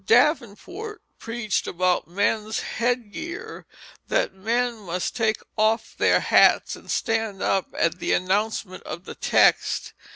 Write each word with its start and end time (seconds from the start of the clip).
Davenport 0.03 1.03
preached 1.19 1.67
about 1.67 2.07
men's 2.07 2.59
head 2.61 3.11
gear, 3.11 3.67
that 4.07 4.33
men 4.33 4.77
must 4.79 5.15
take 5.15 5.39
off 5.55 5.93
their 5.95 6.19
hats, 6.21 6.75
and 6.75 6.89
stand 6.89 7.43
up 7.43 7.67
at 7.77 7.99
the 7.99 8.11
announcement 8.11 8.81
of 8.81 9.05
the 9.05 9.13
text. 9.13 9.93